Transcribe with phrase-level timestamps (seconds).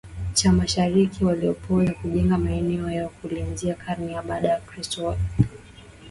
[0.33, 5.65] cha Mashariki walipoanza kujenga maeneo yao kuanzia karne ya baada ya kristo Waviking waliunda